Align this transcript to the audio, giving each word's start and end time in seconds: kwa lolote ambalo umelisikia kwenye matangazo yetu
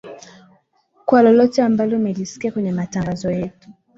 kwa 1.05 1.21
lolote 1.21 1.61
ambalo 1.63 1.97
umelisikia 1.97 2.51
kwenye 2.51 2.71
matangazo 2.71 3.31
yetu 3.31 3.69